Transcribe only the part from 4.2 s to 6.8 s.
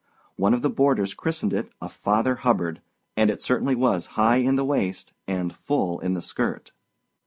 in the waist and full in the skirt.